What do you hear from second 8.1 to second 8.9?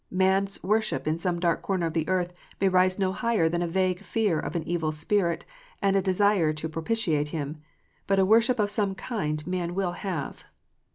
a worship of